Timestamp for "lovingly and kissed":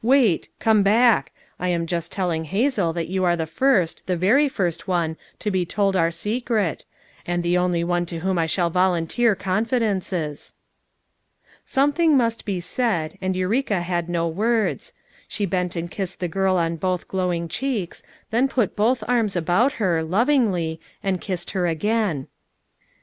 20.02-21.50